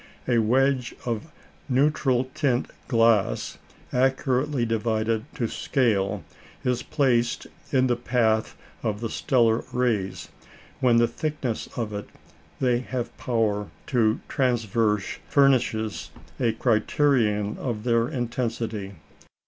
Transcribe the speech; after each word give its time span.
A 0.27 0.39
wedge 0.39 0.95
of 1.05 1.31
neutral 1.69 2.23
tint 2.33 2.71
glass, 2.87 3.59
accurately 3.93 4.65
divided 4.65 5.25
to 5.35 5.47
scale, 5.47 6.23
is 6.63 6.81
placed 6.81 7.45
in 7.71 7.85
the 7.85 7.95
path 7.95 8.57
of 8.81 8.99
the 8.99 9.11
stellar 9.11 9.63
rays, 9.71 10.29
when 10.79 10.97
the 10.97 11.07
thickness 11.07 11.69
of 11.77 11.93
it 11.93 12.09
they 12.59 12.79
have 12.79 13.15
power 13.19 13.67
to 13.93 14.19
traverse 14.27 15.19
furnishes 15.29 16.09
a 16.39 16.53
criterion 16.53 17.55
of 17.59 17.83
their 17.83 18.07
intensity. 18.09 18.93